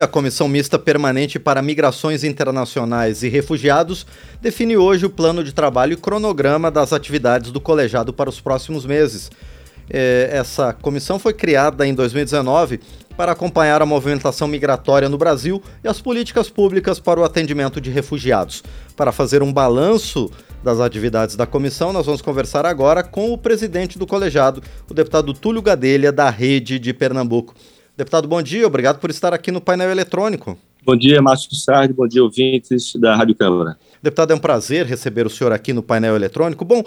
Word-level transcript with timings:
A 0.00 0.06
Comissão 0.06 0.46
Mista 0.46 0.78
Permanente 0.78 1.40
para 1.40 1.60
Migrações 1.60 2.22
Internacionais 2.22 3.24
e 3.24 3.28
Refugiados 3.28 4.06
define 4.40 4.76
hoje 4.76 5.04
o 5.04 5.10
plano 5.10 5.42
de 5.42 5.52
trabalho 5.52 5.94
e 5.94 5.96
cronograma 5.96 6.70
das 6.70 6.92
atividades 6.92 7.50
do 7.50 7.60
colegiado 7.60 8.12
para 8.12 8.30
os 8.30 8.40
próximos 8.40 8.86
meses. 8.86 9.28
É, 9.90 10.28
essa 10.30 10.72
comissão 10.72 11.18
foi 11.18 11.34
criada 11.34 11.84
em 11.84 11.92
2019 11.92 12.78
para 13.16 13.32
acompanhar 13.32 13.82
a 13.82 13.86
movimentação 13.86 14.46
migratória 14.46 15.08
no 15.08 15.18
Brasil 15.18 15.60
e 15.82 15.88
as 15.88 16.00
políticas 16.00 16.48
públicas 16.48 17.00
para 17.00 17.18
o 17.18 17.24
atendimento 17.24 17.80
de 17.80 17.90
refugiados. 17.90 18.62
Para 18.96 19.10
fazer 19.10 19.42
um 19.42 19.52
balanço 19.52 20.30
das 20.62 20.78
atividades 20.78 21.34
da 21.34 21.44
comissão, 21.44 21.92
nós 21.92 22.06
vamos 22.06 22.22
conversar 22.22 22.64
agora 22.64 23.02
com 23.02 23.32
o 23.32 23.38
presidente 23.38 23.98
do 23.98 24.06
colegiado, 24.06 24.62
o 24.88 24.94
deputado 24.94 25.34
Túlio 25.34 25.60
Gadelha, 25.60 26.12
da 26.12 26.30
Rede 26.30 26.78
de 26.78 26.94
Pernambuco. 26.94 27.52
Deputado, 27.98 28.28
bom 28.28 28.40
dia, 28.40 28.64
obrigado 28.64 29.00
por 29.00 29.10
estar 29.10 29.34
aqui 29.34 29.50
no 29.50 29.60
painel 29.60 29.90
eletrônico. 29.90 30.56
Bom 30.84 30.96
dia, 30.96 31.20
Márcio 31.20 31.52
Sardi, 31.56 31.92
bom 31.92 32.06
dia, 32.06 32.22
ouvintes 32.22 32.94
da 32.94 33.16
Rádio 33.16 33.34
Câmara. 33.34 33.76
Deputado, 34.00 34.30
é 34.30 34.36
um 34.36 34.38
prazer 34.38 34.86
receber 34.86 35.26
o 35.26 35.30
senhor 35.30 35.52
aqui 35.52 35.72
no 35.72 35.82
painel 35.82 36.14
eletrônico. 36.14 36.64
Bom, 36.64 36.84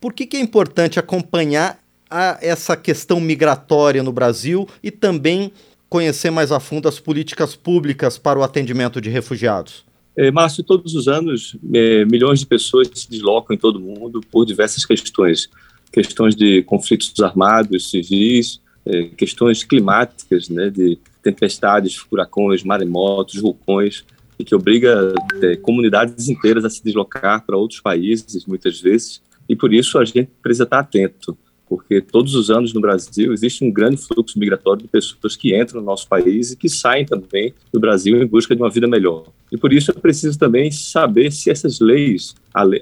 por 0.00 0.12
que, 0.12 0.26
que 0.26 0.36
é 0.36 0.40
importante 0.40 0.98
acompanhar 0.98 1.78
a 2.10 2.38
essa 2.42 2.76
questão 2.76 3.20
migratória 3.20 4.02
no 4.02 4.10
Brasil 4.10 4.66
e 4.82 4.90
também 4.90 5.52
conhecer 5.88 6.32
mais 6.32 6.50
a 6.50 6.58
fundo 6.58 6.88
as 6.88 6.98
políticas 6.98 7.54
públicas 7.54 8.18
para 8.18 8.36
o 8.36 8.42
atendimento 8.42 9.00
de 9.00 9.08
refugiados? 9.10 9.84
É, 10.16 10.28
Márcio, 10.32 10.64
todos 10.64 10.92
os 10.96 11.06
anos, 11.06 11.56
é, 11.72 12.04
milhões 12.04 12.40
de 12.40 12.46
pessoas 12.46 12.90
se 12.92 13.08
deslocam 13.08 13.54
em 13.54 13.58
todo 13.60 13.76
o 13.76 13.80
mundo 13.80 14.20
por 14.28 14.44
diversas 14.44 14.84
questões. 14.84 15.48
Questões 15.92 16.34
de 16.34 16.64
conflitos 16.64 17.16
armados, 17.20 17.90
civis, 17.90 18.60
é, 18.88 19.04
questões 19.16 19.62
climáticas, 19.62 20.48
né, 20.48 20.70
de 20.70 20.98
tempestades, 21.22 21.94
furacões, 21.96 22.64
maremotos, 22.64 23.40
vulcões, 23.40 24.04
e 24.38 24.44
que 24.44 24.54
obriga 24.54 25.14
é, 25.42 25.56
comunidades 25.56 26.28
inteiras 26.28 26.64
a 26.64 26.70
se 26.70 26.82
deslocar 26.82 27.44
para 27.44 27.56
outros 27.56 27.80
países, 27.80 28.46
muitas 28.46 28.80
vezes, 28.80 29.20
e 29.48 29.56
por 29.56 29.72
isso 29.72 29.98
a 29.98 30.04
gente 30.04 30.28
precisa 30.42 30.64
estar 30.64 30.78
atento, 30.78 31.36
porque 31.68 32.00
todos 32.00 32.34
os 32.34 32.50
anos 32.50 32.72
no 32.72 32.80
Brasil 32.80 33.32
existe 33.32 33.62
um 33.62 33.70
grande 33.70 33.98
fluxo 33.98 34.38
migratório 34.38 34.82
de 34.82 34.88
pessoas 34.88 35.36
que 35.36 35.58
entram 35.58 35.80
no 35.80 35.86
nosso 35.86 36.08
país 36.08 36.52
e 36.52 36.56
que 36.56 36.68
saem 36.68 37.04
também 37.04 37.52
do 37.72 37.78
Brasil 37.78 38.22
em 38.22 38.26
busca 38.26 38.56
de 38.56 38.62
uma 38.62 38.70
vida 38.70 38.86
melhor. 38.86 39.26
E 39.52 39.56
por 39.56 39.72
isso 39.72 39.90
é 39.90 39.94
preciso 39.94 40.38
também 40.38 40.70
saber 40.70 41.30
se 41.30 41.50
essas 41.50 41.78
leis, 41.78 42.34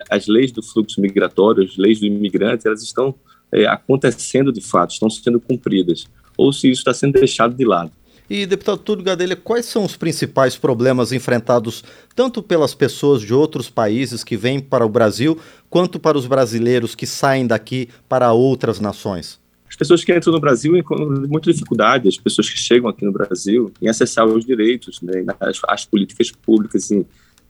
as 0.08 0.26
leis 0.28 0.52
do 0.52 0.62
fluxo 0.62 1.00
migratório, 1.00 1.64
as 1.64 1.76
leis 1.76 1.98
do 1.98 2.06
imigrante, 2.06 2.66
elas 2.66 2.82
estão 2.82 3.14
é, 3.52 3.66
acontecendo 3.66 4.52
de 4.52 4.60
fato, 4.60 4.92
estão 4.92 5.08
sendo 5.08 5.40
cumpridas, 5.40 6.06
ou 6.36 6.52
se 6.52 6.70
isso 6.70 6.80
está 6.80 6.92
sendo 6.92 7.12
deixado 7.14 7.54
de 7.54 7.64
lado. 7.64 7.90
E, 8.28 8.44
deputado 8.44 8.78
Túlio 8.78 9.04
Gadelha, 9.04 9.36
quais 9.36 9.66
são 9.66 9.84
os 9.84 9.96
principais 9.96 10.56
problemas 10.56 11.12
enfrentados 11.12 11.84
tanto 12.14 12.42
pelas 12.42 12.74
pessoas 12.74 13.22
de 13.22 13.32
outros 13.32 13.70
países 13.70 14.24
que 14.24 14.36
vêm 14.36 14.58
para 14.58 14.84
o 14.84 14.88
Brasil, 14.88 15.38
quanto 15.70 15.98
para 16.00 16.18
os 16.18 16.26
brasileiros 16.26 16.94
que 16.94 17.06
saem 17.06 17.46
daqui 17.46 17.88
para 18.08 18.32
outras 18.32 18.80
nações? 18.80 19.38
As 19.68 19.76
pessoas 19.76 20.02
que 20.02 20.16
entram 20.16 20.32
no 20.32 20.40
Brasil 20.40 20.76
encontram 20.76 21.08
muita 21.28 21.52
dificuldade, 21.52 22.08
as 22.08 22.16
pessoas 22.16 22.48
que 22.48 22.58
chegam 22.58 22.88
aqui 22.88 23.04
no 23.04 23.12
Brasil, 23.12 23.72
em 23.80 23.88
acessar 23.88 24.26
os 24.26 24.44
direitos, 24.44 25.00
né, 25.02 25.24
as, 25.40 25.60
as 25.68 25.84
políticas 25.84 26.30
públicas, 26.30 26.90
em, 26.90 27.06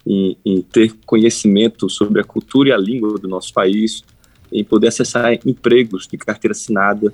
em, 0.06 0.36
em 0.44 0.60
ter 0.60 0.92
conhecimento 1.06 1.88
sobre 1.88 2.20
a 2.20 2.24
cultura 2.24 2.70
e 2.70 2.72
a 2.72 2.76
língua 2.76 3.18
do 3.18 3.28
nosso 3.28 3.52
país, 3.52 4.02
em 4.52 4.64
poder 4.64 4.88
acessar 4.88 5.32
empregos 5.46 6.06
de 6.06 6.16
carteira 6.16 6.52
assinada, 6.52 7.12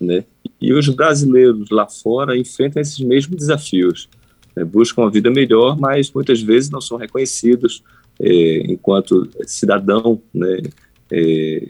né? 0.00 0.24
E 0.60 0.72
os 0.72 0.88
brasileiros 0.88 1.70
lá 1.70 1.86
fora 1.86 2.36
enfrentam 2.36 2.80
esses 2.80 2.98
mesmos 3.00 3.36
desafios, 3.36 4.08
né? 4.54 4.64
buscam 4.64 5.02
uma 5.02 5.10
vida 5.10 5.30
melhor, 5.30 5.78
mas 5.78 6.10
muitas 6.10 6.40
vezes 6.40 6.70
não 6.70 6.80
são 6.80 6.96
reconhecidos 6.96 7.82
é, 8.20 8.72
enquanto 8.72 9.28
cidadão, 9.46 10.20
né? 10.32 10.62
É, 11.10 11.62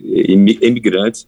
emigrante, 0.61 1.25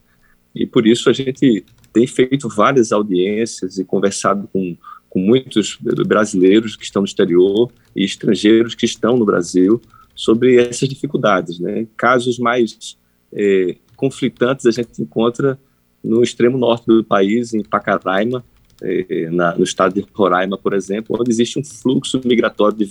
e 0.53 0.67
por 0.67 0.85
isso 0.85 1.09
a 1.09 1.13
gente 1.13 1.63
tem 1.93 2.05
feito 2.05 2.49
várias 2.49 2.91
audiências 2.91 3.77
e 3.77 3.85
conversado 3.85 4.49
com, 4.51 4.75
com 5.09 5.19
muitos 5.19 5.77
brasileiros 5.79 6.75
que 6.75 6.83
estão 6.83 7.01
no 7.01 7.05
exterior 7.05 7.71
e 7.95 8.03
estrangeiros 8.03 8.75
que 8.75 8.85
estão 8.85 9.17
no 9.17 9.25
Brasil 9.25 9.81
sobre 10.13 10.57
essas 10.57 10.87
dificuldades, 10.89 11.59
né? 11.59 11.87
Casos 11.95 12.37
mais 12.37 12.97
é, 13.33 13.75
conflitantes 13.95 14.65
a 14.65 14.71
gente 14.71 15.01
encontra 15.01 15.59
no 16.03 16.23
extremo 16.23 16.57
norte 16.57 16.85
do 16.87 17.03
país, 17.03 17.53
em 17.53 17.63
Pacaraima, 17.63 18.43
é, 18.81 19.29
na, 19.29 19.55
no 19.55 19.63
estado 19.63 19.93
de 19.93 20.05
Roraima, 20.13 20.57
por 20.57 20.73
exemplo, 20.73 21.15
onde 21.19 21.29
existe 21.29 21.59
um 21.59 21.63
fluxo 21.63 22.19
migratório 22.25 22.75
de 22.75 22.85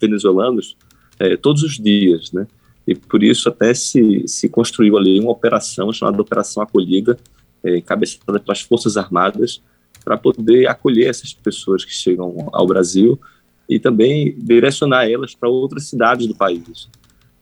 venezuelanos 0.00 0.76
é, 1.18 1.36
todos 1.36 1.62
os 1.62 1.78
dias, 1.78 2.32
né? 2.32 2.46
E 2.86 2.94
por 2.94 3.22
isso 3.22 3.48
até 3.48 3.72
se, 3.74 4.24
se 4.26 4.48
construiu 4.48 4.96
ali 4.96 5.20
uma 5.20 5.30
operação 5.30 5.92
chamada 5.92 6.20
Operação 6.20 6.62
Acolhida, 6.62 7.16
é, 7.62 7.76
encabeçada 7.78 8.40
pelas 8.40 8.60
Forças 8.60 8.96
Armadas, 8.96 9.62
para 10.04 10.16
poder 10.16 10.66
acolher 10.66 11.08
essas 11.08 11.32
pessoas 11.32 11.84
que 11.84 11.92
chegam 11.92 12.48
ao 12.52 12.66
Brasil 12.66 13.20
e 13.68 13.78
também 13.78 14.36
direcionar 14.36 15.08
elas 15.08 15.34
para 15.34 15.48
outras 15.48 15.88
cidades 15.88 16.26
do 16.26 16.34
país. 16.34 16.88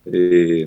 É, 0.07 0.67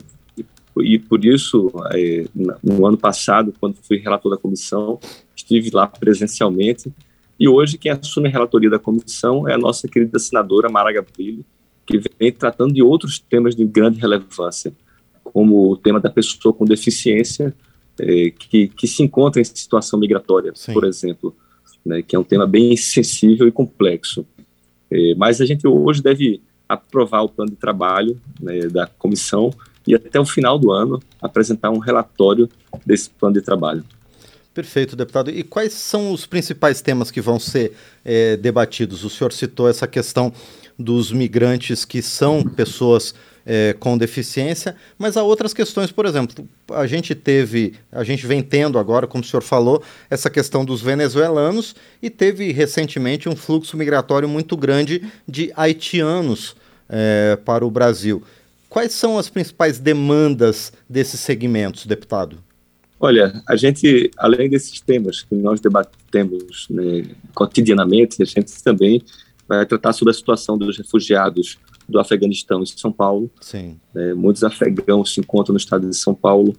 e 0.82 0.98
por 0.98 1.24
isso, 1.24 1.72
é, 1.94 2.26
no 2.64 2.86
ano 2.86 2.98
passado, 2.98 3.54
quando 3.60 3.76
fui 3.76 3.98
relator 3.98 4.32
da 4.32 4.38
comissão, 4.38 5.00
estive 5.36 5.70
lá 5.72 5.88
presencialmente, 5.88 6.92
e 7.40 7.48
hoje 7.48 7.78
quem 7.78 7.92
assume 7.92 8.28
a 8.28 8.32
relatoria 8.32 8.70
da 8.70 8.80
comissão 8.80 9.48
é 9.48 9.54
a 9.54 9.58
nossa 9.58 9.88
querida 9.88 10.18
senadora 10.18 10.70
Mara 10.70 10.92
Gabrilli, 10.92 11.46
que 11.86 12.00
vem 12.20 12.32
tratando 12.32 12.74
de 12.74 12.82
outros 12.82 13.20
temas 13.20 13.56
de 13.56 13.66
grande 13.66 14.00
relevância, 14.00 14.74
como 15.24 15.72
o 15.72 15.78
tema 15.78 16.00
da 16.00 16.10
pessoa 16.10 16.54
com 16.54 16.66
deficiência, 16.66 17.54
é, 18.00 18.32
que, 18.32 18.68
que 18.70 18.88
se 18.88 19.04
encontra 19.04 19.42
em 19.42 19.44
situação 19.44 20.00
migratória, 20.00 20.52
Sim. 20.56 20.74
por 20.74 20.86
exemplo, 20.86 21.36
né, 21.86 22.02
que 22.02 22.16
é 22.16 22.20
um 22.20 22.24
tema 22.24 22.48
bem 22.48 22.76
sensível 22.78 23.48
e 23.48 23.52
complexo. 23.52 24.26
É, 24.90 25.14
mas 25.16 25.42
a 25.42 25.46
gente 25.46 25.68
hoje 25.68 26.02
deve 26.02 26.42
aprovar 26.68 27.24
o 27.24 27.30
plano 27.30 27.52
de 27.52 27.58
trabalho 27.58 28.20
né, 28.40 28.68
da 28.68 28.88
comissão 28.88 29.52
e 29.88 29.96
até 29.96 30.20
o 30.20 30.26
final 30.26 30.58
do 30.58 30.72
ano 30.72 31.02
apresentar 31.22 31.70
um 31.70 31.80
relatório 31.80 32.50
desse 32.86 33.10
plano 33.10 33.36
de 33.36 33.42
trabalho. 33.42 33.84
Perfeito, 34.54 34.96
deputado. 34.96 35.32
E 35.32 35.44
quais 35.44 35.74
são 35.74 36.12
os 36.12 36.28
principais 36.28 36.80
temas 36.80 37.10
que 37.10 37.20
vão 37.20 37.40
ser 37.40 37.74
é, 38.06 38.38
debatidos? 38.38 39.04
O 39.04 39.10
senhor 39.10 39.34
citou 39.34 39.68
essa 39.68 39.88
questão 39.88 40.32
dos 40.78 41.12
migrantes 41.12 41.86
que 41.86 42.02
são 42.02 42.44
pessoas 42.44 43.16
é, 43.46 43.76
com 43.80 43.98
deficiência, 43.98 44.76
mas 44.98 45.18
há 45.18 45.24
outras 45.24 45.54
questões, 45.54 45.92
por 45.92 46.06
exemplo, 46.06 46.48
a 46.72 46.88
gente 46.88 47.14
teve, 47.14 47.74
a 47.92 48.04
gente 48.04 48.26
vem 48.26 48.42
tendo 48.42 48.80
agora, 48.80 49.06
como 49.06 49.24
o 49.24 49.28
senhor 49.28 49.42
falou, 49.42 49.84
essa 50.10 50.30
questão 50.30 50.64
dos 50.64 50.82
venezuelanos 50.82 51.76
e 52.02 52.10
teve 52.10 52.52
recentemente 52.52 53.28
um 53.28 53.36
fluxo 53.36 53.76
migratório 53.76 54.30
muito 54.30 54.56
grande 54.56 55.04
de 55.28 55.52
haitianos 55.56 56.56
é, 56.88 57.38
para 57.44 57.66
o 57.66 57.72
Brasil. 57.72 58.24
Quais 58.74 58.92
são 58.94 59.20
as 59.20 59.30
principais 59.30 59.78
demandas 59.78 60.74
desses 60.90 61.20
segmentos, 61.20 61.86
deputado? 61.86 62.44
Olha, 63.00 63.40
a 63.48 63.56
gente, 63.56 64.10
além 64.18 64.50
desses 64.50 64.82
temas 64.82 65.22
que 65.22 65.36
nós 65.36 65.60
debatemos 65.60 66.68
né, 66.72 67.06
cotidianamente, 67.36 68.24
a 68.24 68.26
gente 68.26 68.52
também 68.64 69.04
vai 69.48 69.64
tratar 69.64 69.94
sobre 69.94 70.10
a 70.10 70.14
situação 70.16 70.58
dos 70.58 70.76
refugiados 70.76 71.60
do 71.88 72.00
Afeganistão 72.00 72.64
em 72.64 72.66
São 72.66 72.92
Paulo. 72.92 73.30
Sim. 73.40 73.80
É, 73.94 74.16
muitos 74.16 74.44
afegãos 74.44 75.14
se 75.14 75.20
encontram 75.20 75.54
no 75.54 75.60
estado 75.60 75.88
de 75.88 75.96
São 75.96 76.16
Paulo 76.16 76.58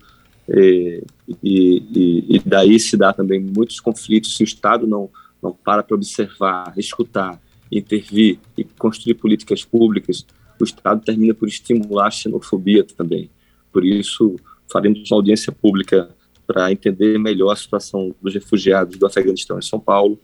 é, 0.49 1.03
e, 1.43 1.83
e, 1.93 2.37
e, 2.37 2.43
daí 2.47 2.79
se 2.79 2.97
dá 2.97 3.13
também 3.13 3.41
muitos 3.41 3.81
conflitos 3.81 4.37
se 4.37 4.45
o 4.45 4.47
Estado 4.47 4.87
não, 4.87 5.11
não 5.43 5.53
para 5.53 5.83
para 5.83 5.97
observar, 5.97 6.73
escutar, 6.77 7.41
intervir 7.73 8.39
e 8.57 8.63
construir 8.63 9.15
políticas 9.15 9.65
públicas 9.65 10.25
o 10.65 10.67
Estado 10.67 11.05
termina 11.05 11.35
por 11.35 11.49
estimular 11.49 12.09
a 12.09 12.11
xenofobia 12.11 12.85
também. 12.85 13.31
Por 13.73 13.85
isso, 13.85 14.37
faremos 14.71 15.11
uma 15.11 15.19
audiência 15.19 15.53
pública 15.53 16.09
para 16.47 16.73
entender 16.73 17.19
melhor 17.19 17.53
a 17.53 17.57
situação 17.57 18.15
dos 18.21 18.35
refugiados 18.35 18.99
do 18.99 19.07
Afeganistão 19.07 19.59
em 19.59 19.63
São 19.63 19.81
Paulo. 19.81 20.19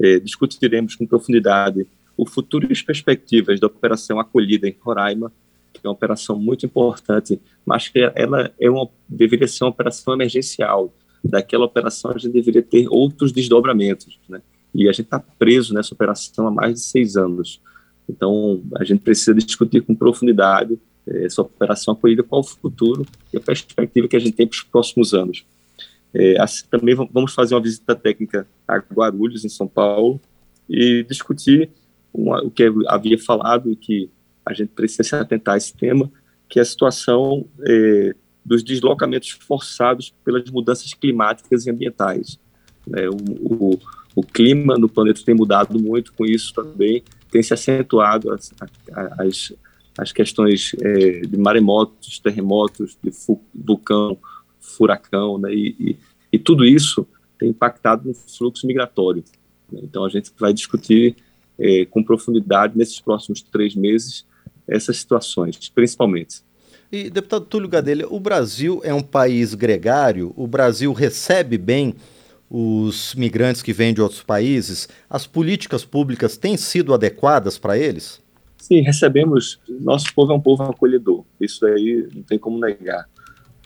É, 0.00 0.18
discutiremos 0.18 0.96
com 0.96 1.06
profundidade 1.06 1.86
o 2.16 2.26
futuro 2.26 2.66
e 2.68 2.72
as 2.72 2.82
perspectivas 2.82 3.58
da 3.58 3.66
operação 3.66 4.20
acolhida 4.20 4.68
em 4.68 4.76
Roraima, 4.80 5.32
que 5.72 5.80
é 5.82 5.88
uma 5.88 5.94
operação 5.94 6.38
muito 6.38 6.66
importante, 6.66 7.40
mas 7.64 7.88
que 7.88 7.98
ela 8.14 8.52
é 8.58 8.70
uma, 8.70 8.88
deveria 9.08 9.48
ser 9.48 9.64
uma 9.64 9.70
operação 9.70 10.12
emergencial. 10.12 10.92
Daquela 11.22 11.64
operação 11.64 12.10
a 12.10 12.18
gente 12.18 12.32
deveria 12.32 12.62
ter 12.62 12.86
outros 12.88 13.32
desdobramentos, 13.32 14.18
né? 14.28 14.42
E 14.74 14.88
a 14.88 14.92
gente 14.92 15.06
está 15.06 15.18
preso 15.18 15.74
nessa 15.74 15.94
operação 15.94 16.46
há 16.46 16.50
mais 16.50 16.74
de 16.74 16.80
seis 16.80 17.16
anos. 17.16 17.60
Então, 18.10 18.62
a 18.76 18.84
gente 18.84 19.00
precisa 19.00 19.32
discutir 19.34 19.82
com 19.82 19.94
profundidade 19.94 20.78
eh, 21.06 21.24
essa 21.24 21.42
operação 21.42 21.94
acolhida, 21.94 22.22
qual 22.22 22.40
o 22.40 22.44
futuro 22.44 23.06
e 23.32 23.36
a 23.36 23.40
perspectiva 23.40 24.08
que 24.08 24.16
a 24.16 24.20
gente 24.20 24.32
tem 24.32 24.46
para 24.46 24.56
os 24.56 24.62
próximos 24.62 25.14
anos. 25.14 25.44
É, 26.12 26.40
assim, 26.40 26.64
também 26.68 26.94
vamos 26.94 27.32
fazer 27.32 27.54
uma 27.54 27.60
visita 27.60 27.94
técnica 27.94 28.46
a 28.66 28.78
Guarulhos, 28.78 29.44
em 29.44 29.48
São 29.48 29.68
Paulo, 29.68 30.20
e 30.68 31.04
discutir 31.08 31.70
uma, 32.12 32.42
o 32.42 32.50
que 32.50 32.64
havia 32.88 33.16
falado 33.16 33.70
e 33.70 33.76
que 33.76 34.10
a 34.44 34.52
gente 34.52 34.70
precisa 34.70 35.04
se 35.04 35.14
atentar 35.14 35.54
a 35.54 35.58
esse 35.58 35.72
tema, 35.72 36.10
que 36.48 36.58
é 36.58 36.62
a 36.62 36.64
situação 36.64 37.46
é, 37.62 38.14
dos 38.44 38.64
deslocamentos 38.64 39.30
forçados 39.30 40.12
pelas 40.24 40.50
mudanças 40.50 40.92
climáticas 40.94 41.64
e 41.64 41.70
ambientais. 41.70 42.40
Né? 42.84 43.08
O, 43.08 43.14
o, 43.14 43.78
o, 44.16 44.22
clima 44.22 44.76
no 44.76 44.88
planeta 44.88 45.22
tem 45.24 45.34
mudado 45.34 45.78
muito, 45.78 46.12
com 46.12 46.26
isso 46.26 46.52
também 46.52 47.04
tem 47.30 47.42
se 47.42 47.54
acentuado 47.54 48.32
as, 48.32 48.52
as, 49.18 49.52
as 49.96 50.12
questões 50.12 50.74
é, 50.80 51.20
de 51.20 51.36
maremotos, 51.36 52.18
terremotos, 52.18 52.96
de 53.02 53.12
vulcão, 53.54 54.18
furacão, 54.58 55.38
né? 55.38 55.52
e, 55.52 55.76
e, 55.78 55.96
e 56.32 56.38
tudo 56.38 56.64
isso 56.64 57.06
tem 57.38 57.50
impactado 57.50 58.08
no 58.08 58.14
fluxo 58.14 58.66
migratório. 58.66 59.24
Né? 59.70 59.80
Então 59.82 60.04
a 60.04 60.08
gente 60.08 60.30
vai 60.38 60.52
discutir 60.52 61.16
é, 61.58 61.84
com 61.86 62.02
profundidade 62.02 62.76
nesses 62.76 63.00
próximos 63.00 63.42
três 63.42 63.74
meses 63.74 64.24
essas 64.66 64.98
situações, 64.98 65.68
principalmente. 65.68 66.42
E, 66.92 67.08
deputado 67.08 67.44
Túlio 67.44 67.68
Gadelha, 67.68 68.06
o 68.08 68.18
Brasil 68.18 68.80
é 68.84 68.92
um 68.92 69.02
país 69.02 69.54
gregário, 69.54 70.32
o 70.36 70.46
Brasil 70.46 70.92
recebe 70.92 71.56
bem 71.56 71.94
os 72.50 73.14
migrantes 73.14 73.62
que 73.62 73.72
vêm 73.72 73.94
de 73.94 74.02
outros 74.02 74.24
países, 74.24 74.88
as 75.08 75.24
políticas 75.24 75.84
públicas 75.84 76.36
têm 76.36 76.56
sido 76.56 76.92
adequadas 76.92 77.56
para 77.56 77.78
eles? 77.78 78.20
Sim, 78.58 78.80
recebemos. 78.80 79.60
Nosso 79.68 80.12
povo 80.12 80.32
é 80.32 80.34
um 80.34 80.40
povo 80.40 80.64
acolhedor, 80.64 81.24
isso 81.40 81.64
aí 81.64 82.08
não 82.12 82.22
tem 82.22 82.38
como 82.38 82.58
negar, 82.58 83.08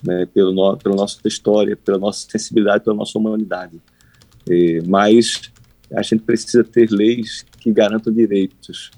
né, 0.05 0.27
pelo 0.27 0.53
no, 0.53 0.77
pela 0.77 0.95
nossa 0.95 1.19
história, 1.25 1.77
pela 1.77 1.99
nossa 1.99 2.29
sensibilidade, 2.31 2.85
pela 2.85 2.95
nossa 2.95 3.19
humanidade. 3.19 3.81
É, 4.51 4.83
mas 4.87 5.51
a 5.91 6.03
gente 6.03 6.23
precisa 6.23 6.63
ter 6.63 6.91
leis 6.91 7.47
que 7.59 7.73
garantam 7.73 8.13
direitos 8.13 8.91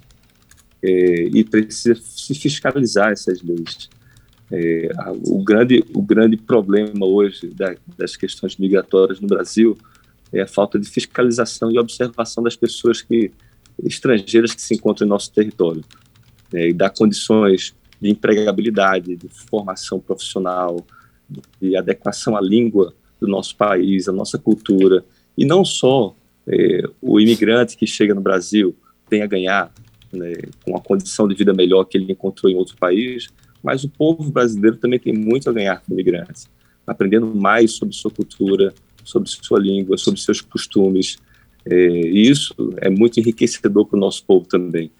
é, 0.82 1.29
e 1.32 1.44
precisa 1.44 1.94
se 1.94 2.35
fiscalizar 2.35 3.12
essas 3.12 3.41
leis. 3.41 3.89
É, 4.50 4.90
o, 5.26 5.43
grande, 5.43 5.84
o 5.93 6.00
grande 6.00 6.37
problema 6.37 7.04
hoje 7.04 7.48
da, 7.48 7.75
das 7.98 8.16
questões 8.16 8.56
migratórias 8.56 9.20
no 9.20 9.26
Brasil 9.26 9.76
é 10.32 10.43
a 10.43 10.46
falta 10.46 10.78
de 10.78 10.88
fiscalização 10.88 11.70
e 11.70 11.78
observação 11.78 12.44
das 12.44 12.54
pessoas 12.54 13.02
que, 13.02 13.32
estrangeiras 13.84 14.54
que 14.54 14.62
se 14.62 14.75
encontram 14.75 15.06
em 15.06 15.10
nosso 15.10 15.32
território, 15.32 15.84
é, 16.54 16.69
e 16.69 16.72
dar 16.72 16.90
condições 16.90 17.75
de 18.00 18.10
empregabilidade, 18.10 19.16
de 19.16 19.28
formação 19.28 19.98
profissional, 19.98 20.87
de 21.60 21.76
adequação 21.76 22.37
à 22.37 22.40
língua 22.40 22.94
do 23.20 23.26
nosso 23.26 23.56
país, 23.56 24.08
à 24.08 24.12
nossa 24.12 24.38
cultura, 24.38 25.04
e 25.37 25.44
não 25.44 25.64
só 25.64 26.14
é, 26.46 26.82
o 27.02 27.19
imigrante 27.19 27.76
que 27.76 27.87
chega 27.87 28.14
no 28.14 28.20
Brasil 28.20 28.76
tem 29.08 29.22
a 29.22 29.26
ganhar 29.26 29.72
né, 30.12 30.34
com 30.64 30.76
a 30.76 30.81
condição 30.81 31.26
de 31.26 31.34
vida 31.34 31.52
melhor 31.52 31.84
que 31.84 31.98
ele 31.98 32.12
encontrou 32.12 32.50
em 32.50 32.56
outro 32.56 32.76
país, 32.76 33.28
mas 33.67 33.83
o 33.83 33.89
povo 33.89 34.31
brasileiro 34.31 34.77
também 34.77 34.97
tem 34.97 35.13
muito 35.13 35.51
a 35.51 35.53
ganhar 35.53 35.83
com 35.83 35.93
imigrantes, 35.93 36.49
aprendendo 36.87 37.27
mais 37.35 37.73
sobre 37.73 37.97
sua 37.97 38.13
cultura, 38.13 38.73
sobre 39.03 39.29
sua 39.29 39.59
língua, 39.59 39.99
sobre 39.99 40.21
seus 40.21 40.41
costumes. 40.41 41.19
É, 41.69 41.77
e 41.77 42.31
isso 42.31 42.55
é 42.77 42.89
muito 42.89 43.19
enriquecedor 43.19 43.85
para 43.85 43.97
o 43.97 44.01
nosso 44.01 44.25
povo 44.25 44.47
também. 44.47 44.93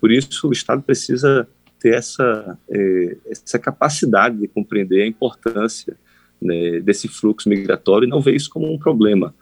Por 0.00 0.10
isso, 0.10 0.48
o 0.48 0.52
Estado 0.52 0.82
precisa 0.82 1.46
ter 1.78 1.96
essa, 1.96 2.58
é, 2.70 3.16
essa 3.26 3.58
capacidade 3.58 4.38
de 4.38 4.48
compreender 4.48 5.02
a 5.02 5.06
importância 5.06 5.94
né, 6.40 6.80
desse 6.80 7.08
fluxo 7.08 7.46
migratório 7.46 8.06
e 8.06 8.08
não 8.08 8.22
ver 8.22 8.34
isso 8.34 8.48
como 8.48 8.72
um 8.72 8.78
problema. 8.78 9.34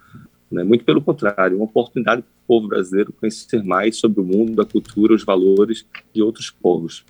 Né? 0.51 0.61
Muito 0.65 0.83
pelo 0.83 1.01
contrário, 1.01 1.55
uma 1.55 1.65
oportunidade 1.65 2.21
para 2.21 2.29
o 2.29 2.47
povo 2.47 2.67
brasileiro 2.67 3.13
conhecer 3.13 3.63
mais 3.63 3.95
sobre 3.95 4.19
o 4.19 4.25
mundo, 4.25 4.61
a 4.61 4.65
cultura, 4.65 5.13
os 5.13 5.23
valores 5.23 5.85
de 6.13 6.21
outros 6.21 6.49
povos. 6.49 7.05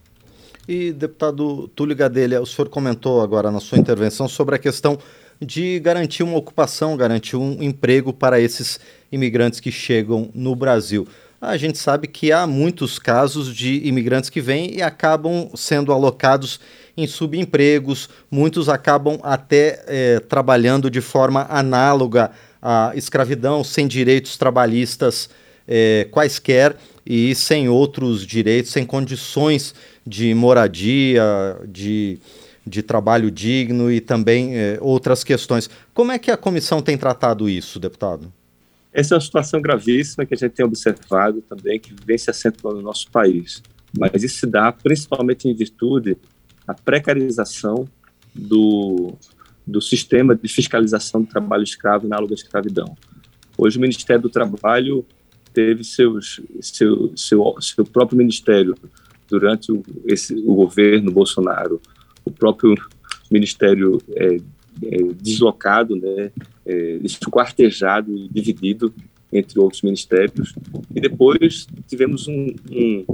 E, 0.68 0.94
deputado 0.94 1.68
Túlio 1.75 1.95
Gadelha, 1.95 2.42
o 2.42 2.45
senhor 2.45 2.69
comentou 2.69 3.21
agora 3.21 3.51
na 3.51 3.60
sua 3.60 3.77
intervenção 3.77 4.30
sobre 4.30 4.56
a 4.56 4.57
questão 4.57 4.98
de 5.42 5.77
garantir 5.80 6.24
uma 6.24 6.38
ocupação, 6.38 6.95
garantir 6.95 7.36
um 7.36 7.62
emprego 7.62 8.13
para 8.13 8.39
esses 8.39 8.80
imigrantes 9.12 9.60
que 9.60 9.71
chegam 9.71 10.30
no 10.33 10.56
Brasil. 10.56 11.06
A 11.42 11.57
gente 11.57 11.77
sabe 11.77 12.07
que 12.07 12.31
há 12.31 12.48
muitos 12.48 12.98
casos 12.98 13.54
de 13.54 13.86
imigrantes 13.86 14.30
que 14.30 14.39
vêm 14.39 14.74
e 14.74 14.81
acabam 14.81 15.50
sendo 15.54 15.92
alocados 15.92 16.62
em 16.95 17.06
subempregos, 17.06 18.07
muitos 18.31 18.69
acabam 18.69 19.19
até 19.21 19.83
é, 19.86 20.19
trabalhando 20.21 20.89
de 20.89 21.01
forma 21.01 21.45
análoga 21.50 22.31
à 22.62 22.94
escravidão, 22.95 23.65
sem 23.65 23.86
direitos 23.86 24.38
trabalhistas 24.38 25.30
é, 25.68 26.07
quaisquer 26.10 26.77
e 27.05 27.35
sem 27.35 27.67
outros 27.67 28.25
direitos, 28.25 28.71
sem 28.71 28.85
condições 28.85 29.75
de 30.05 30.33
moradia, 30.33 31.23
de, 31.67 32.19
de 32.65 32.81
trabalho 32.81 33.29
digno 33.29 33.91
e 33.91 34.00
também 34.00 34.55
é, 34.55 34.77
outras 34.81 35.23
questões. 35.23 35.69
Como 35.94 36.11
é 36.11 36.19
que 36.19 36.31
a 36.31 36.38
comissão 36.38 36.81
tem 36.81 36.97
tratado 36.97 37.50
isso, 37.50 37.79
deputado? 37.79 38.31
Essa 38.94 39.15
é 39.15 39.15
uma 39.15 39.21
situação 39.21 39.61
gravíssima 39.61 40.25
que 40.25 40.33
a 40.33 40.38
gente 40.38 40.51
tem 40.51 40.65
observado 40.65 41.41
também, 41.41 41.79
que 41.79 41.95
vem 42.05 42.17
se 42.17 42.29
acentuando 42.29 42.77
no 42.77 42.83
nosso 42.83 43.09
país. 43.09 43.61
Mas 43.97 44.23
isso 44.23 44.39
se 44.39 44.45
dá 44.45 44.71
principalmente 44.71 45.47
em 45.47 45.53
virtude 45.53 46.15
da 46.65 46.73
precarização 46.73 47.88
do, 48.33 49.15
do 49.65 49.81
sistema 49.81 50.35
de 50.35 50.47
fiscalização 50.47 51.21
do 51.21 51.27
trabalho 51.27 51.63
escravo 51.63 52.07
na 52.07 52.17
aluga 52.17 52.33
escravidão. 52.33 52.95
Hoje 53.57 53.77
o 53.77 53.81
Ministério 53.81 54.21
do 54.21 54.29
Trabalho 54.29 55.05
teve 55.53 55.83
seus, 55.83 56.41
seu, 56.61 57.13
seu, 57.15 57.55
seu 57.61 57.85
próprio 57.85 58.17
ministério 58.17 58.75
durante 59.29 59.71
o, 59.71 59.83
esse, 60.05 60.33
o 60.33 60.53
governo 60.53 61.11
Bolsonaro, 61.11 61.81
o 62.25 62.31
próprio 62.31 62.75
ministério 63.31 64.01
é, 64.15 64.38
é, 64.83 65.03
deslocado, 65.21 65.95
né, 65.95 66.31
é, 66.65 67.00
esquartejado 67.03 68.15
e 68.15 68.27
dividido 68.29 68.94
entre 69.31 69.59
outros 69.59 69.81
ministérios. 69.81 70.53
E 70.94 71.01
depois 71.01 71.67
tivemos 71.88 72.27
um, 72.27 72.53
um, 72.71 73.05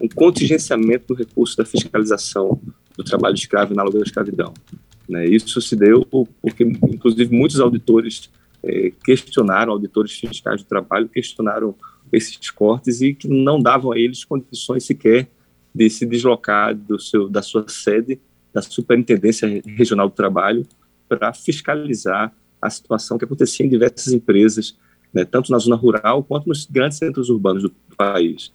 um 0.00 0.08
contingenciamento 0.08 1.08
do 1.08 1.14
recurso 1.14 1.56
da 1.56 1.64
fiscalização 1.64 2.60
do 2.96 3.04
trabalho 3.04 3.34
escravo 3.34 3.74
na 3.74 3.84
da 3.84 3.98
escravidão. 4.00 4.54
Né, 5.08 5.26
isso 5.26 5.60
se 5.60 5.76
deu 5.76 6.04
porque, 6.40 6.64
inclusive, 6.64 7.34
muitos 7.34 7.60
auditores 7.60 8.30
é, 8.66 8.92
questionaram, 9.04 9.72
auditores 9.72 10.12
fiscais 10.12 10.62
do 10.62 10.68
trabalho, 10.68 11.08
questionaram 11.08 11.74
esses 12.12 12.50
cortes 12.50 13.00
e 13.00 13.14
que 13.14 13.28
não 13.28 13.60
davam 13.60 13.92
a 13.92 13.98
eles 13.98 14.24
condições 14.24 14.84
sequer 14.84 15.28
de 15.74 15.88
se 15.90 16.06
deslocar 16.06 16.74
do 16.74 16.98
seu, 16.98 17.28
da 17.28 17.42
sua 17.42 17.66
sede, 17.68 18.18
da 18.52 18.62
Superintendência 18.62 19.62
Regional 19.64 20.08
do 20.08 20.14
Trabalho, 20.14 20.66
para 21.08 21.32
fiscalizar 21.32 22.32
a 22.60 22.70
situação 22.70 23.18
que 23.18 23.24
acontecia 23.24 23.64
em 23.64 23.68
diversas 23.68 24.12
empresas, 24.12 24.76
né, 25.12 25.24
tanto 25.24 25.52
na 25.52 25.58
zona 25.58 25.76
rural 25.76 26.24
quanto 26.24 26.48
nos 26.48 26.64
grandes 26.64 26.98
centros 26.98 27.28
urbanos 27.28 27.62
do 27.62 27.72
país. 27.96 28.52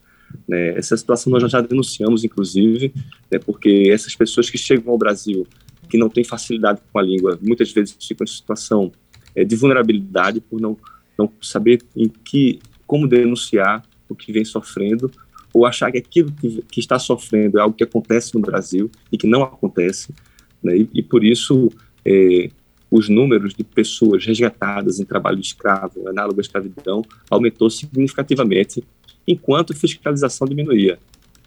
Né, 0.48 0.76
essa 0.76 0.96
situação 0.96 1.30
nós 1.30 1.50
já 1.50 1.60
denunciamos, 1.60 2.24
inclusive, 2.24 2.92
né, 3.30 3.38
porque 3.38 3.88
essas 3.92 4.14
pessoas 4.16 4.50
que 4.50 4.58
chegam 4.58 4.92
ao 4.92 4.98
Brasil, 4.98 5.46
que 5.88 5.96
não 5.96 6.08
têm 6.08 6.24
facilidade 6.24 6.80
com 6.92 6.98
a 6.98 7.02
língua, 7.02 7.38
muitas 7.40 7.70
vezes 7.70 7.96
ficam 8.00 8.24
em 8.24 8.28
situação 8.28 8.92
é, 9.34 9.44
de 9.44 9.56
vulnerabilidade 9.56 10.40
por 10.40 10.60
não, 10.60 10.76
não 11.18 11.30
saber 11.40 11.82
em 11.96 12.08
que 12.08 12.60
como 12.86 13.08
denunciar 13.08 13.82
o 14.08 14.14
que 14.14 14.32
vem 14.32 14.44
sofrendo 14.44 15.10
ou 15.52 15.66
achar 15.66 15.90
que 15.90 15.98
aquilo 15.98 16.32
que, 16.32 16.62
que 16.70 16.80
está 16.80 16.98
sofrendo 16.98 17.58
é 17.58 17.60
algo 17.60 17.76
que 17.76 17.84
acontece 17.84 18.34
no 18.34 18.40
Brasil 18.40 18.90
e 19.10 19.18
que 19.18 19.26
não 19.26 19.42
acontece, 19.42 20.14
né? 20.62 20.76
e, 20.76 20.88
e, 20.94 21.02
por 21.02 21.24
isso 21.24 21.70
é, 22.04 22.50
os 22.90 23.08
números 23.08 23.54
de 23.54 23.64
pessoas 23.64 24.24
resgatadas 24.24 25.00
em 25.00 25.04
trabalho 25.04 25.40
escravo, 25.40 26.08
análogo 26.08 26.40
à 26.40 26.42
escravidão, 26.42 27.02
aumentou 27.30 27.70
significativamente, 27.70 28.84
enquanto 29.26 29.72
a 29.72 29.76
fiscalização 29.76 30.46
diminuía. 30.46 30.98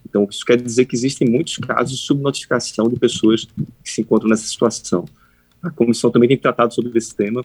Então, 0.07 0.27
isso 0.29 0.45
quer 0.45 0.61
dizer 0.61 0.85
que 0.85 0.95
existem 0.95 1.29
muitos 1.29 1.57
casos 1.57 1.97
de 1.97 2.03
subnotificação 2.03 2.87
de 2.87 2.97
pessoas 2.97 3.45
que 3.83 3.91
se 3.91 4.01
encontram 4.01 4.29
nessa 4.29 4.47
situação. 4.47 5.05
A 5.61 5.69
comissão 5.69 6.11
também 6.11 6.29
tem 6.29 6.37
tratado 6.37 6.73
sobre 6.73 6.95
esse 6.97 7.15
tema, 7.15 7.43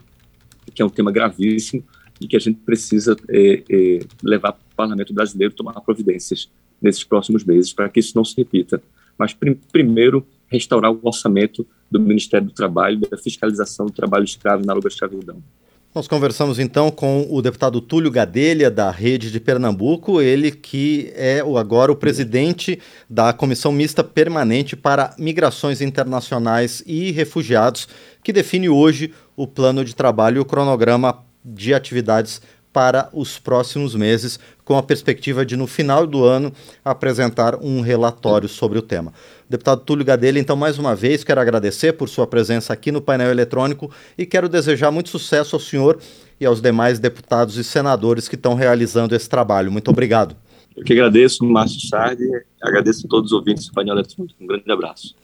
que 0.74 0.82
é 0.82 0.84
um 0.84 0.90
tema 0.90 1.10
gravíssimo, 1.12 1.84
e 2.20 2.28
que 2.28 2.36
a 2.36 2.40
gente 2.40 2.60
precisa 2.60 3.16
é, 3.28 3.62
é, 3.68 3.98
levar 4.22 4.52
para 4.52 4.60
o 4.60 4.76
parlamento 4.76 5.14
brasileiro 5.14 5.54
tomar 5.54 5.80
providências 5.80 6.50
nesses 6.80 7.02
próximos 7.02 7.44
meses 7.44 7.72
para 7.72 7.88
que 7.88 7.98
isso 7.98 8.12
não 8.14 8.24
se 8.24 8.36
repita. 8.36 8.82
Mas, 9.18 9.32
prim 9.32 9.58
primeiro, 9.72 10.26
restaurar 10.46 10.92
o 10.92 11.00
orçamento 11.02 11.66
do 11.90 11.98
Ministério 11.98 12.46
do 12.46 12.52
Trabalho 12.52 13.00
da 13.00 13.16
fiscalização 13.16 13.86
do 13.86 13.92
trabalho 13.92 14.24
escravo 14.24 14.64
na 14.64 14.72
luta 14.72 14.88
escravidão. 14.88 15.42
Nós 15.92 16.06
conversamos 16.06 16.60
então 16.60 16.88
com 16.88 17.26
o 17.28 17.42
deputado 17.42 17.80
Túlio 17.80 18.12
Gadelha, 18.12 18.70
da 18.70 18.92
Rede 18.92 19.28
de 19.28 19.40
Pernambuco, 19.40 20.20
ele 20.20 20.52
que 20.52 21.12
é 21.16 21.40
agora 21.40 21.90
o 21.90 21.96
presidente 21.96 22.78
da 23.08 23.32
Comissão 23.32 23.72
Mista 23.72 24.04
Permanente 24.04 24.76
para 24.76 25.12
Migrações 25.18 25.80
Internacionais 25.80 26.80
e 26.86 27.10
Refugiados, 27.10 27.88
que 28.22 28.32
define 28.32 28.68
hoje 28.68 29.12
o 29.34 29.48
plano 29.48 29.84
de 29.84 29.96
trabalho 29.96 30.36
e 30.36 30.40
o 30.40 30.44
cronograma 30.44 31.24
de 31.44 31.74
atividades 31.74 32.40
para 32.72 33.08
os 33.12 33.38
próximos 33.38 33.94
meses, 33.94 34.38
com 34.64 34.76
a 34.76 34.82
perspectiva 34.82 35.44
de, 35.44 35.56
no 35.56 35.66
final 35.66 36.06
do 36.06 36.24
ano, 36.24 36.52
apresentar 36.84 37.56
um 37.56 37.80
relatório 37.80 38.48
sobre 38.48 38.78
o 38.78 38.82
tema. 38.82 39.12
Deputado 39.48 39.80
Túlio 39.80 40.04
Gadelha, 40.04 40.38
então, 40.38 40.54
mais 40.54 40.78
uma 40.78 40.94
vez, 40.94 41.24
quero 41.24 41.40
agradecer 41.40 41.94
por 41.94 42.08
sua 42.08 42.26
presença 42.26 42.72
aqui 42.72 42.92
no 42.92 43.00
painel 43.00 43.30
eletrônico 43.30 43.90
e 44.16 44.24
quero 44.24 44.48
desejar 44.48 44.90
muito 44.90 45.08
sucesso 45.08 45.56
ao 45.56 45.60
senhor 45.60 45.98
e 46.40 46.46
aos 46.46 46.60
demais 46.60 46.98
deputados 46.98 47.56
e 47.56 47.64
senadores 47.64 48.28
que 48.28 48.36
estão 48.36 48.54
realizando 48.54 49.14
esse 49.14 49.28
trabalho. 49.28 49.72
Muito 49.72 49.90
obrigado. 49.90 50.36
Eu 50.80 50.84
que 50.84 50.94
agradeço, 50.94 51.44
Márcio 51.44 51.86
Sardi, 51.86 52.24
agradeço 52.58 53.06
a 53.06 53.10
todos 53.10 53.32
os 53.32 53.38
ouvintes 53.38 53.66
do 53.66 53.74
painel 53.74 53.96
eletrônico. 53.96 54.34
Um 54.40 54.46
grande 54.46 54.72
abraço. 54.72 55.14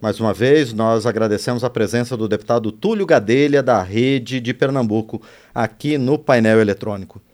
Mais 0.00 0.18
uma 0.18 0.32
vez, 0.32 0.72
nós 0.72 1.04
agradecemos 1.04 1.62
a 1.62 1.68
presença 1.68 2.16
do 2.16 2.26
deputado 2.26 2.72
Túlio 2.72 3.04
Gadelha, 3.04 3.62
da 3.62 3.82
Rede 3.82 4.40
de 4.40 4.54
Pernambuco, 4.54 5.20
aqui 5.54 5.98
no 5.98 6.18
painel 6.18 6.62
eletrônico. 6.62 7.20